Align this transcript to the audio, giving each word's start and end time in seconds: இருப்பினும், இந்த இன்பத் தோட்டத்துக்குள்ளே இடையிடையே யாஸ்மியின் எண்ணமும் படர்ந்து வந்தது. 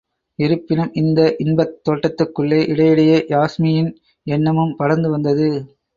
இருப்பினும், 0.39 0.93
இந்த 0.93 1.35
இன்பத் 1.37 1.75
தோட்டத்துக்குள்ளே 1.85 2.59
இடையிடையே 2.67 3.19
யாஸ்மியின் 3.29 3.91
எண்ணமும் 4.27 4.75
படர்ந்து 4.75 5.09
வந்தது. 5.09 5.49